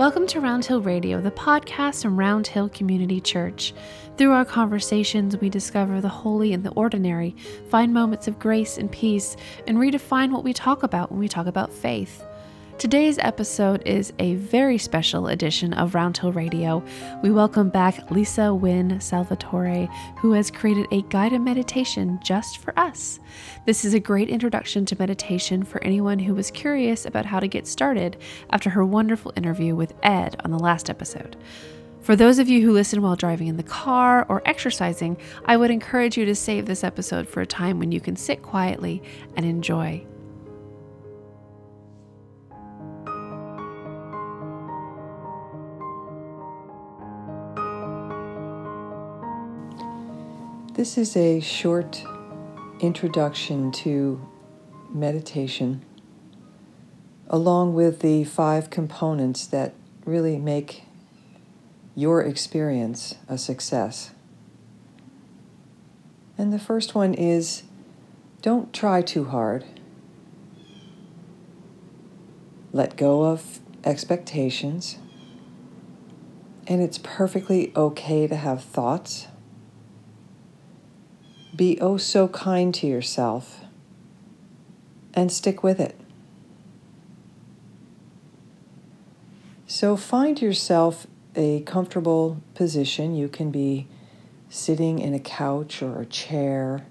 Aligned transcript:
Welcome 0.00 0.26
to 0.28 0.40
Round 0.40 0.64
Hill 0.64 0.80
Radio, 0.80 1.20
the 1.20 1.30
podcast 1.30 2.00
from 2.00 2.18
Round 2.18 2.46
Hill 2.46 2.70
Community 2.70 3.20
Church. 3.20 3.74
Through 4.16 4.32
our 4.32 4.46
conversations, 4.46 5.36
we 5.36 5.50
discover 5.50 6.00
the 6.00 6.08
holy 6.08 6.54
and 6.54 6.64
the 6.64 6.70
ordinary, 6.70 7.36
find 7.68 7.92
moments 7.92 8.26
of 8.26 8.38
grace 8.38 8.78
and 8.78 8.90
peace, 8.90 9.36
and 9.66 9.76
redefine 9.76 10.30
what 10.30 10.42
we 10.42 10.54
talk 10.54 10.84
about 10.84 11.10
when 11.10 11.20
we 11.20 11.28
talk 11.28 11.46
about 11.46 11.70
faith. 11.70 12.24
Today's 12.80 13.18
episode 13.18 13.82
is 13.84 14.10
a 14.18 14.36
very 14.36 14.78
special 14.78 15.26
edition 15.28 15.74
of 15.74 15.94
Round 15.94 16.16
Hill 16.16 16.32
Radio. 16.32 16.82
We 17.22 17.30
welcome 17.30 17.68
back 17.68 18.10
Lisa 18.10 18.54
Wynn 18.54 18.98
Salvatore, 19.02 19.86
who 20.16 20.32
has 20.32 20.50
created 20.50 20.86
a 20.90 21.02
guided 21.10 21.42
meditation 21.42 22.18
just 22.24 22.56
for 22.56 22.72
us. 22.78 23.20
This 23.66 23.84
is 23.84 23.92
a 23.92 24.00
great 24.00 24.30
introduction 24.30 24.86
to 24.86 24.98
meditation 24.98 25.62
for 25.62 25.84
anyone 25.84 26.18
who 26.18 26.34
was 26.34 26.50
curious 26.50 27.04
about 27.04 27.26
how 27.26 27.38
to 27.38 27.48
get 27.48 27.66
started 27.66 28.16
after 28.48 28.70
her 28.70 28.82
wonderful 28.86 29.34
interview 29.36 29.76
with 29.76 29.92
Ed 30.02 30.40
on 30.42 30.50
the 30.50 30.58
last 30.58 30.88
episode. 30.88 31.36
For 32.00 32.16
those 32.16 32.38
of 32.38 32.48
you 32.48 32.62
who 32.62 32.72
listen 32.72 33.02
while 33.02 33.14
driving 33.14 33.48
in 33.48 33.58
the 33.58 33.62
car 33.62 34.24
or 34.30 34.40
exercising, 34.46 35.18
I 35.44 35.58
would 35.58 35.70
encourage 35.70 36.16
you 36.16 36.24
to 36.24 36.34
save 36.34 36.64
this 36.64 36.82
episode 36.82 37.28
for 37.28 37.42
a 37.42 37.46
time 37.46 37.78
when 37.78 37.92
you 37.92 38.00
can 38.00 38.16
sit 38.16 38.40
quietly 38.40 39.02
and 39.36 39.44
enjoy. 39.44 40.06
This 50.80 50.96
is 50.96 51.14
a 51.14 51.40
short 51.40 52.02
introduction 52.80 53.70
to 53.84 54.26
meditation, 54.88 55.84
along 57.28 57.74
with 57.74 58.00
the 58.00 58.24
five 58.24 58.70
components 58.70 59.46
that 59.48 59.74
really 60.06 60.38
make 60.38 60.84
your 61.94 62.22
experience 62.22 63.16
a 63.28 63.36
success. 63.36 64.12
And 66.38 66.50
the 66.50 66.58
first 66.58 66.94
one 66.94 67.12
is 67.12 67.64
don't 68.40 68.72
try 68.72 69.02
too 69.02 69.26
hard. 69.26 69.66
Let 72.72 72.96
go 72.96 73.24
of 73.24 73.60
expectations. 73.84 74.96
And 76.66 76.80
it's 76.80 76.96
perfectly 76.96 77.70
okay 77.76 78.26
to 78.26 78.36
have 78.36 78.64
thoughts 78.64 79.26
be 81.60 81.78
oh 81.78 81.98
so 81.98 82.26
kind 82.28 82.72
to 82.72 82.86
yourself 82.86 83.60
and 85.12 85.30
stick 85.30 85.62
with 85.62 85.78
it. 85.78 85.94
So 89.66 89.94
find 89.94 90.40
yourself 90.40 91.06
a 91.36 91.60
comfortable 91.60 92.40
position. 92.54 93.14
You 93.14 93.28
can 93.28 93.50
be 93.50 93.86
sitting 94.48 95.00
in 95.00 95.12
a 95.12 95.18
couch 95.18 95.82
or 95.82 96.00
a 96.00 96.06
chair, 96.06 96.86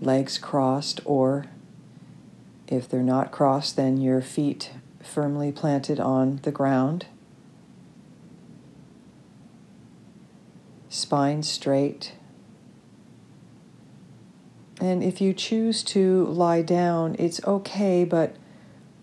legs 0.00 0.38
crossed, 0.38 1.02
or 1.04 1.44
if 2.68 2.88
they're 2.88 3.02
not 3.02 3.30
crossed, 3.30 3.76
then 3.76 3.98
your 3.98 4.22
feet 4.22 4.70
firmly 5.02 5.52
planted 5.52 6.00
on 6.00 6.40
the 6.44 6.50
ground. 6.50 7.04
Spine 10.88 11.42
straight 11.42 12.12
and 14.82 15.04
if 15.04 15.20
you 15.20 15.32
choose 15.32 15.84
to 15.84 16.26
lie 16.26 16.60
down, 16.60 17.14
it's 17.16 17.40
okay, 17.44 18.02
but 18.02 18.34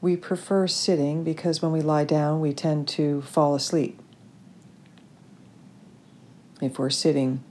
we 0.00 0.16
prefer 0.16 0.66
sitting 0.66 1.22
because 1.22 1.62
when 1.62 1.70
we 1.70 1.80
lie 1.80 2.02
down, 2.02 2.40
we 2.40 2.52
tend 2.52 2.88
to 2.88 3.22
fall 3.22 3.54
asleep. 3.54 4.00
If 6.60 6.80
we're 6.80 6.90
sitting, 6.90 7.44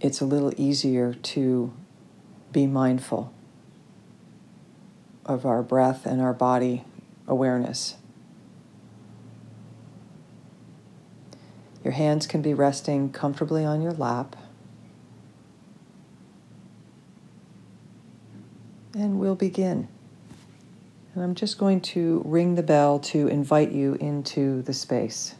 it's 0.00 0.22
a 0.22 0.24
little 0.24 0.50
easier 0.56 1.12
to 1.12 1.74
be 2.52 2.66
mindful 2.66 3.34
of 5.26 5.44
our 5.44 5.62
breath 5.62 6.06
and 6.06 6.22
our 6.22 6.32
body 6.32 6.86
awareness. 7.26 7.96
Your 11.84 11.92
hands 11.92 12.26
can 12.26 12.40
be 12.40 12.54
resting 12.54 13.12
comfortably 13.12 13.66
on 13.66 13.82
your 13.82 13.92
lap. 13.92 14.36
And 18.98 19.20
we'll 19.20 19.36
begin. 19.36 19.86
And 21.14 21.22
I'm 21.22 21.34
just 21.34 21.56
going 21.56 21.80
to 21.82 22.20
ring 22.24 22.56
the 22.56 22.62
bell 22.62 22.98
to 23.00 23.28
invite 23.28 23.70
you 23.70 23.94
into 23.94 24.62
the 24.62 24.72
space. 24.72 25.36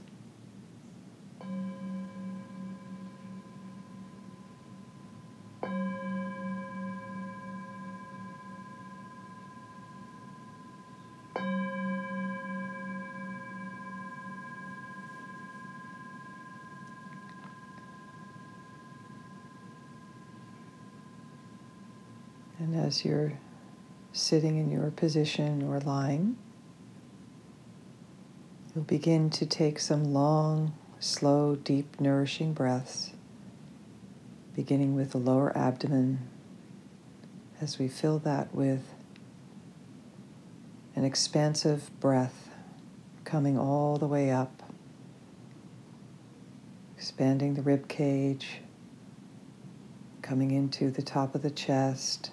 And 22.61 22.75
as 22.75 23.05
you're 23.05 23.33
sitting 24.19 24.59
in 24.59 24.71
your 24.71 24.91
position 24.91 25.63
or 25.63 25.79
lying, 25.81 26.37
you'll 28.75 28.85
begin 28.85 29.31
to 29.31 29.47
take 29.47 29.79
some 29.79 30.13
long, 30.13 30.75
slow, 30.99 31.55
deep, 31.55 32.01
nourishing 32.01 32.53
breaths, 32.53 33.13
beginning 34.55 34.95
with 34.95 35.13
the 35.13 35.19
lower 35.19 35.57
abdomen 35.57 36.19
as 37.61 37.79
we 37.79 37.87
fill 37.87 38.19
that 38.19 38.53
with 38.55 38.93
an 40.97 41.05
expansive 41.05 41.89
breath 42.01 42.51
coming 43.25 43.57
all 43.57 43.99
the 43.99 44.07
way 44.07 44.31
up, 44.31 44.65
expanding 46.97 47.55
the 47.55 47.63
rib 47.63 47.87
cage, 47.87 48.59
coming 50.23 50.51
into 50.51 50.91
the 50.91 51.03
top 51.03 51.37
of 51.37 51.43
the 51.43 51.51
chest 51.51 52.33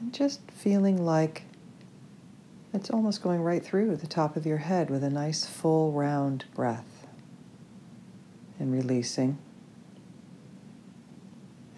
and 0.00 0.12
just 0.12 0.40
feeling 0.50 1.04
like 1.04 1.42
it's 2.72 2.90
almost 2.90 3.22
going 3.22 3.42
right 3.42 3.64
through 3.64 3.96
the 3.96 4.06
top 4.06 4.36
of 4.36 4.46
your 4.46 4.58
head 4.58 4.90
with 4.90 5.02
a 5.02 5.10
nice 5.10 5.46
full 5.46 5.92
round 5.92 6.44
breath. 6.54 7.06
And 8.60 8.72
releasing 8.72 9.38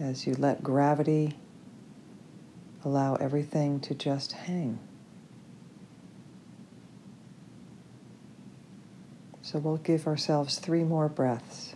as 0.00 0.26
you 0.26 0.34
let 0.34 0.62
gravity 0.62 1.36
allow 2.84 3.16
everything 3.16 3.80
to 3.80 3.94
just 3.94 4.32
hang. 4.32 4.78
So 9.42 9.58
we'll 9.58 9.76
give 9.76 10.06
ourselves 10.06 10.58
three 10.58 10.84
more 10.84 11.08
breaths. 11.08 11.74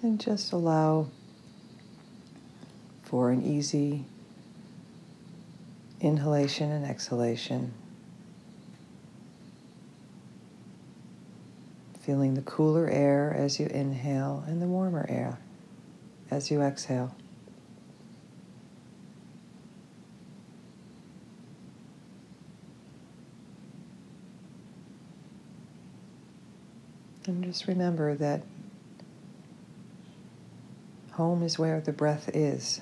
And 0.00 0.20
just 0.20 0.52
allow 0.52 1.08
for 3.02 3.30
an 3.30 3.44
easy 3.44 4.04
inhalation 6.00 6.70
and 6.70 6.84
exhalation. 6.84 7.72
Feeling 12.00 12.34
the 12.34 12.42
cooler 12.42 12.88
air 12.88 13.34
as 13.36 13.58
you 13.58 13.66
inhale 13.66 14.44
and 14.46 14.62
the 14.62 14.66
warmer 14.66 15.04
air 15.08 15.38
as 16.30 16.50
you 16.50 16.62
exhale. 16.62 17.14
And 27.26 27.44
just 27.44 27.66
remember 27.66 28.14
that 28.14 28.42
home 31.18 31.42
is 31.42 31.58
where 31.58 31.80
the 31.80 31.92
breath 31.92 32.30
is. 32.32 32.80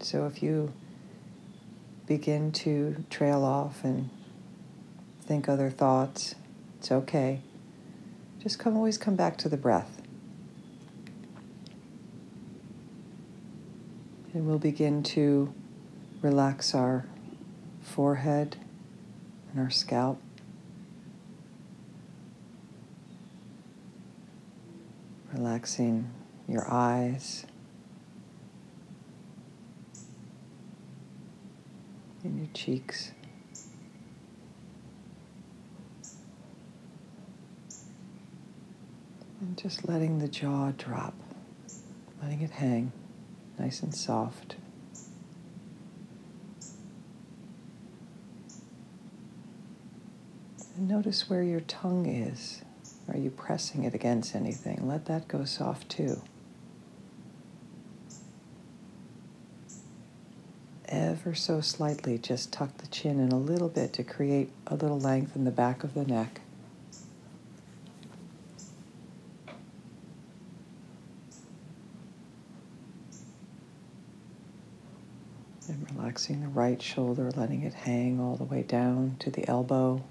So 0.00 0.24
if 0.26 0.42
you 0.42 0.72
begin 2.06 2.52
to 2.52 3.04
trail 3.10 3.44
off 3.44 3.84
and 3.84 4.08
think 5.20 5.46
other 5.46 5.68
thoughts, 5.68 6.36
it's 6.78 6.90
okay. 6.90 7.42
Just 8.42 8.58
come 8.58 8.78
always 8.78 8.96
come 8.96 9.14
back 9.14 9.36
to 9.38 9.50
the 9.50 9.58
breath. 9.58 10.00
And 14.32 14.46
we'll 14.46 14.58
begin 14.58 15.02
to 15.02 15.52
relax 16.22 16.74
our 16.74 17.04
forehead 17.82 18.56
and 19.52 19.60
our 19.60 19.70
scalp. 19.70 20.18
Relaxing 25.30 26.10
your 26.48 26.70
eyes 26.70 27.46
and 32.22 32.38
your 32.38 32.48
cheeks. 32.54 33.12
And 39.40 39.56
just 39.58 39.88
letting 39.88 40.18
the 40.18 40.28
jaw 40.28 40.72
drop, 40.76 41.14
letting 42.22 42.40
it 42.40 42.50
hang 42.50 42.92
nice 43.58 43.82
and 43.82 43.94
soft. 43.94 44.56
And 50.76 50.88
notice 50.88 51.30
where 51.30 51.42
your 51.42 51.60
tongue 51.60 52.06
is. 52.06 52.63
Are 53.08 53.18
you 53.18 53.30
pressing 53.30 53.84
it 53.84 53.94
against 53.94 54.34
anything? 54.34 54.88
Let 54.88 55.06
that 55.06 55.28
go 55.28 55.44
soft 55.44 55.88
too. 55.88 56.22
Ever 60.88 61.34
so 61.34 61.60
slightly, 61.60 62.18
just 62.18 62.52
tuck 62.52 62.76
the 62.78 62.86
chin 62.86 63.18
in 63.18 63.32
a 63.32 63.38
little 63.38 63.68
bit 63.68 63.92
to 63.94 64.04
create 64.04 64.50
a 64.66 64.74
little 64.74 64.98
length 64.98 65.34
in 65.34 65.44
the 65.44 65.50
back 65.50 65.82
of 65.82 65.94
the 65.94 66.04
neck. 66.04 66.40
And 75.66 75.86
relaxing 75.90 76.42
the 76.42 76.48
right 76.48 76.80
shoulder, 76.80 77.30
letting 77.34 77.62
it 77.62 77.74
hang 77.74 78.20
all 78.20 78.36
the 78.36 78.44
way 78.44 78.62
down 78.62 79.16
to 79.20 79.30
the 79.30 79.48
elbow, 79.48 80.04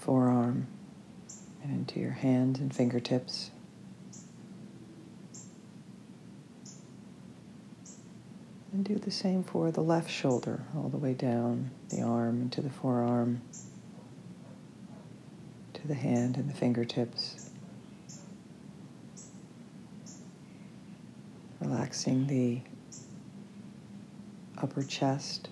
forearm, 0.00 0.66
and 1.68 1.80
into 1.80 2.00
your 2.00 2.12
hands 2.12 2.58
and 2.60 2.74
fingertips. 2.74 3.50
And 8.72 8.84
do 8.84 8.96
the 8.96 9.10
same 9.10 9.42
for 9.42 9.70
the 9.70 9.80
left 9.80 10.10
shoulder, 10.10 10.62
all 10.76 10.88
the 10.88 10.96
way 10.98 11.14
down 11.14 11.70
the 11.88 12.02
arm 12.02 12.42
into 12.42 12.60
the 12.60 12.70
forearm, 12.70 13.40
to 15.74 15.88
the 15.88 15.94
hand 15.94 16.36
and 16.36 16.48
the 16.48 16.54
fingertips. 16.54 17.50
Relaxing 21.60 22.26
the 22.28 22.60
upper 24.58 24.82
chest, 24.82 25.48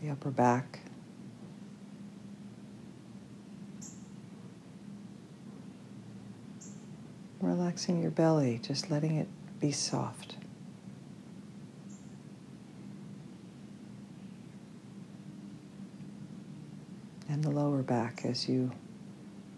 the 0.00 0.10
upper 0.10 0.30
back. 0.30 0.79
Relaxing 7.40 8.02
your 8.02 8.10
belly, 8.10 8.60
just 8.62 8.90
letting 8.90 9.16
it 9.16 9.28
be 9.58 9.72
soft. 9.72 10.36
And 17.28 17.42
the 17.42 17.50
lower 17.50 17.82
back 17.82 18.24
as 18.24 18.48
you 18.48 18.72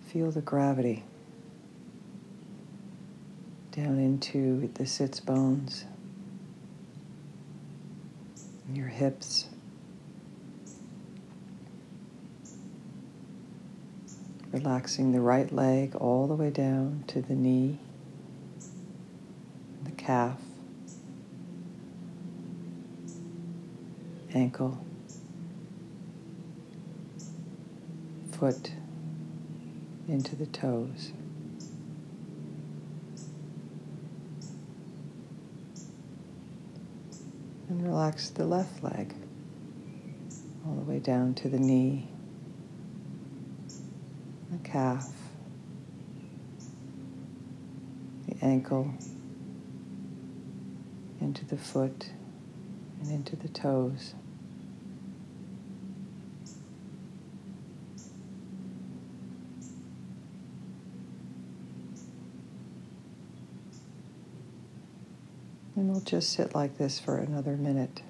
feel 0.07 0.31
the 0.31 0.43
gravity 0.43 1.03
down 3.73 3.99
into 3.99 4.71
the 4.75 4.87
sits 4.87 5.19
bones, 5.19 5.87
your 8.73 8.89
hips. 8.89 9.49
Relaxing 14.53 15.13
the 15.13 15.21
right 15.21 15.51
leg 15.51 15.95
all 15.95 16.27
the 16.27 16.35
way 16.35 16.51
down 16.51 17.05
to 17.07 17.23
the 17.23 17.35
knee, 17.35 17.79
the 19.83 19.91
calf, 19.93 20.39
ankle, 24.35 24.85
foot, 28.33 28.73
into 30.07 30.37
the 30.37 30.47
toes. 30.47 31.13
And 37.71 37.83
relax 37.83 38.29
the 38.29 38.45
left 38.45 38.83
leg 38.83 39.15
all 40.67 40.75
the 40.75 40.83
way 40.83 40.99
down 40.99 41.33
to 41.35 41.49
the 41.49 41.59
knee, 41.59 42.09
the 44.53 44.69
calf, 44.69 45.09
the 48.29 48.45
ankle, 48.45 48.93
into 51.21 51.45
the 51.47 51.57
foot, 51.57 52.11
and 53.01 53.11
into 53.11 53.35
the 53.37 53.49
toes. 53.49 54.15
And 65.75 65.91
we'll 65.91 66.01
just 66.01 66.31
sit 66.31 66.55
like 66.55 66.77
this 66.77 67.01
for 67.01 67.17
another 67.17 67.57
minute 67.57 68.03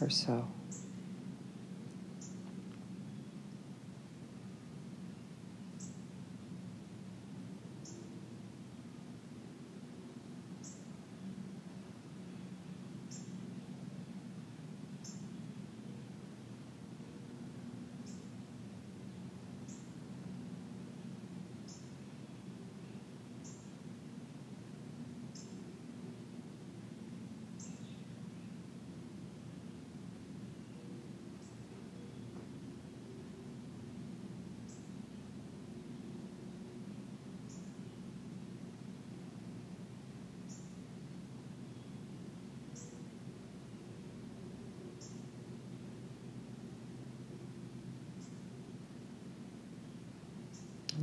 or 0.00 0.08
so. 0.08 0.48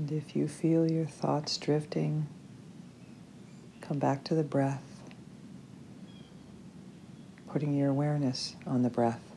And 0.07 0.11
if 0.11 0.35
you 0.35 0.47
feel 0.47 0.91
your 0.91 1.07
thoughts 1.07 1.57
drifting, 1.57 2.27
come 3.81 3.97
back 3.97 4.23
to 4.25 4.35
the 4.35 4.43
breath, 4.43 4.83
putting 7.51 7.73
your 7.73 7.89
awareness 7.89 8.55
on 8.67 8.83
the 8.83 8.91
breath. 8.91 9.34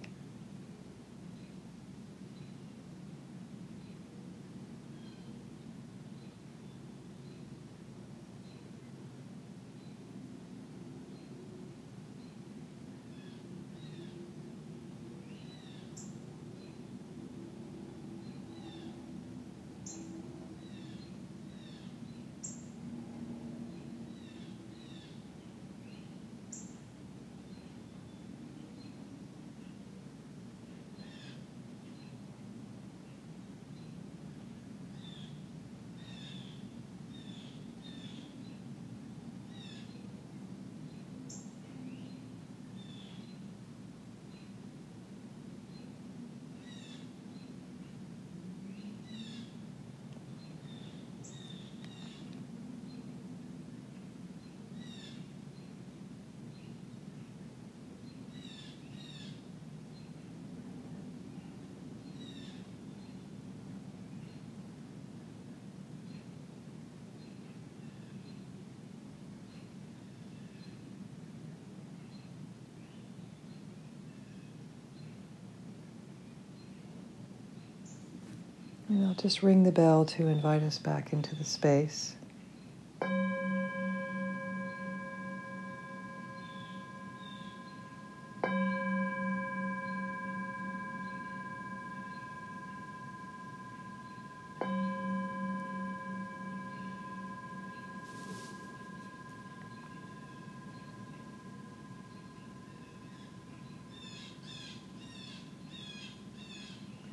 And 78.88 79.06
I'll 79.06 79.14
just 79.14 79.42
ring 79.42 79.64
the 79.64 79.72
bell 79.72 80.04
to 80.06 80.28
invite 80.28 80.62
us 80.62 80.78
back 80.78 81.12
into 81.12 81.36
the 81.36 81.44
space. 81.44 82.16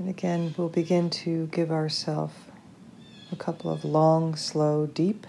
And 0.05 0.11
again, 0.11 0.53
we'll 0.55 0.69
begin 0.69 1.09
to 1.09 1.47
give 1.47 1.71
ourselves 1.71 2.35
a 3.31 3.35
couple 3.35 3.71
of 3.71 3.83
long, 3.83 4.35
slow, 4.35 4.85
deep, 4.85 5.25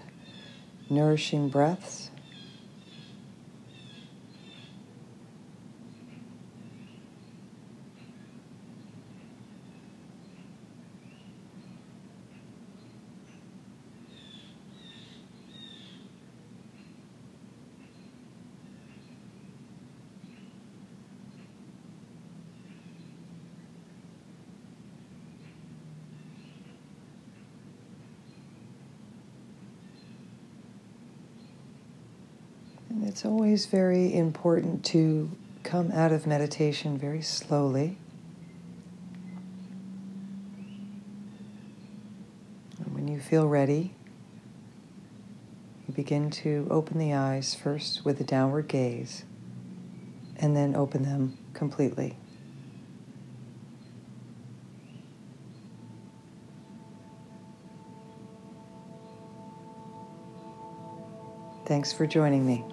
nourishing 0.87 1.49
breaths. 1.49 2.11
And 32.86 32.86
it's 33.03 33.25
always 33.25 33.65
very 33.65 34.13
important 34.13 34.83
to 34.85 35.31
come 35.63 35.91
out 35.91 36.11
of 36.11 36.25
meditation 36.25 36.97
very 36.97 37.21
slowly. 37.21 37.97
And 42.79 42.93
when 42.93 43.07
you 43.07 43.19
feel 43.19 43.47
ready, 43.47 43.93
you 45.87 45.93
begin 45.93 46.29
to 46.31 46.67
open 46.69 46.97
the 46.97 47.13
eyes 47.13 47.53
first 47.53 48.05
with 48.05 48.19
a 48.21 48.23
downward 48.23 48.67
gaze 48.67 49.23
and 50.37 50.55
then 50.55 50.75
open 50.75 51.03
them 51.03 51.37
completely. 51.53 52.15
Thanks 61.65 61.91
for 61.91 62.07
joining 62.07 62.47
me. 62.47 62.63